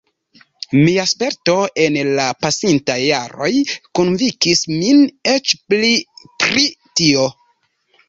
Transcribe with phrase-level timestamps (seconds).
[0.77, 3.51] Mia sperto en la pasintaj jaroj
[4.01, 7.33] konvinkis min eĉ pli pri tio.